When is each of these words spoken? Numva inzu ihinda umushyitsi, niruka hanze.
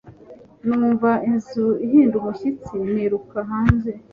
Numva 0.67 1.09
inzu 1.29 1.65
ihinda 1.85 2.15
umushyitsi, 2.17 2.75
niruka 2.93 3.37
hanze. 3.49 3.91